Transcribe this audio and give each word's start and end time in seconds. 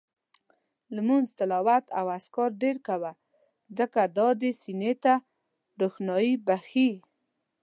لمونځ، 0.95 1.27
تلاوت 1.37 1.85
او 1.99 2.05
اذکار 2.17 2.49
ډېر 2.61 2.77
کوه، 2.87 3.11
ځکه 3.77 4.01
دا 4.17 4.27
دې 4.41 4.51
سینې 4.61 4.93
ته 5.03 5.13
روښاني 5.79 6.31
بخښي 6.45 6.91